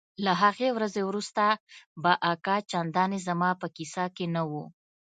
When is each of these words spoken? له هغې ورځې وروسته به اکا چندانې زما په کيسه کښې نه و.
له 0.25 0.33
هغې 0.43 0.69
ورځې 0.77 1.01
وروسته 1.05 1.45
به 2.01 2.11
اکا 2.31 2.57
چندانې 2.71 3.19
زما 3.27 3.49
په 3.61 3.67
کيسه 3.75 4.03
کښې 4.15 4.27
نه 4.35 4.43
و. 4.49 4.51